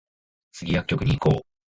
[0.51, 1.45] スギ薬局に行こう